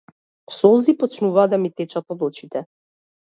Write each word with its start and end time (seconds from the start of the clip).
Солзи 0.57 0.93
почнуваат 1.01 1.51
да 1.53 1.59
ми 1.65 1.69
течат 1.81 2.17
од 2.17 2.25
очите. 2.31 2.65